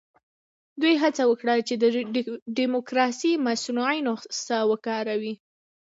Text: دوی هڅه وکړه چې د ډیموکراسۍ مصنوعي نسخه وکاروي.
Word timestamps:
دوی 0.81 0.93
هڅه 1.03 1.23
وکړه 1.31 1.53
چې 1.67 1.73
د 1.81 1.83
ډیموکراسۍ 2.57 3.31
مصنوعي 3.47 3.99
نسخه 4.07 4.57
وکاروي. 4.71 5.33